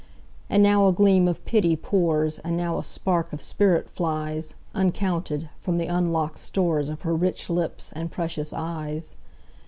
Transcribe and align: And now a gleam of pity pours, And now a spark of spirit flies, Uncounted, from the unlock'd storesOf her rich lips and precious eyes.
And 0.49 0.63
now 0.63 0.87
a 0.87 0.91
gleam 0.91 1.27
of 1.27 1.45
pity 1.45 1.75
pours, 1.75 2.39
And 2.39 2.57
now 2.57 2.79
a 2.79 2.83
spark 2.83 3.31
of 3.33 3.39
spirit 3.39 3.87
flies, 3.87 4.55
Uncounted, 4.73 5.51
from 5.59 5.77
the 5.77 5.85
unlock'd 5.85 6.39
storesOf 6.39 7.01
her 7.01 7.13
rich 7.15 7.51
lips 7.51 7.91
and 7.95 8.11
precious 8.11 8.51
eyes. 8.51 9.15